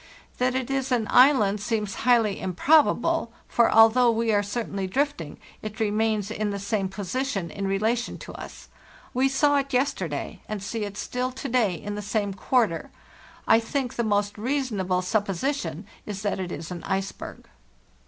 That 0.39 0.55
it 0.55 0.71
is 0.71 0.91
an 0.91 1.05
island 1.11 1.61
seems 1.61 1.93
highly 2.09 2.39
improbable; 2.41 3.31
for 3.47 3.69
al 3.69 3.87
though 3.89 4.09
we 4.09 4.33
are 4.33 4.41
certainly 4.41 4.87
drifting, 4.87 5.37
it 5.61 5.79
remains 5.79 6.31
in 6.31 6.49
the 6.49 6.57
same 6.57 6.89
position 6.89 7.51
in 7.51 7.67
relation 7.67 8.17
to 8.17 8.33
us. 8.33 8.67
We 9.13 9.29
saw 9.29 9.57
it 9.57 9.73
yesterday, 9.73 10.41
and 10.49 10.63
see 10.63 10.85
it 10.85 10.97
still 10.97 11.31
to 11.33 11.47
day 11.47 11.75
in 11.75 11.93
the 11.93 12.01
same 12.01 12.33
quarter. 12.33 12.89
I 13.47 13.59
think 13.59 13.93
the 13.93 14.03
most 14.03 14.39
reasonable 14.39 15.03
supposition 15.03 15.85
is 16.07 16.23
that 16.23 16.39
it 16.39 16.51
is 16.51 16.71
an 16.71 16.83
iceberg. 16.85 17.47